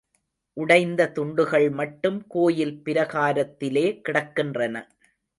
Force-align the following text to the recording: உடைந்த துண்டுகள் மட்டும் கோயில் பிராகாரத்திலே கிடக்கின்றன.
உடைந்த 0.57 1.01
துண்டுகள் 1.07 1.69
மட்டும் 1.69 2.17
கோயில் 2.27 2.73
பிராகாரத்திலே 2.85 3.85
கிடக்கின்றன. 4.09 4.75